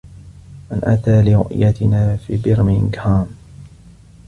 من 0.71 0.81
أتى 0.83 1.21
لرؤيتنا 1.21 2.15
في 2.17 2.37
برمنجهام؟ 2.37 3.27